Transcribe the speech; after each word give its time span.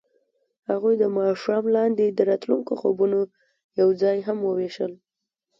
هغوی 0.69 0.95
د 0.99 1.03
ماښام 1.17 1.63
لاندې 1.75 2.05
د 2.09 2.19
راتلونکي 2.29 2.73
خوبونه 2.81 3.19
یوځای 3.81 4.17
هم 4.27 4.37
وویشل. 4.47 4.91